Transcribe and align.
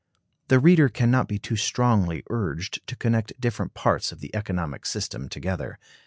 The 0.47 0.57
reader 0.57 0.89
can 0.89 1.11
not 1.11 1.27
be 1.27 1.37
too 1.37 1.55
strongly 1.55 2.23
urged 2.31 2.87
to 2.87 2.95
connect 2.95 3.39
different 3.39 3.75
parts 3.75 4.11
of 4.11 4.19
the 4.19 4.35
economic 4.35 4.83
system 4.87 5.29
together. 5.29 5.77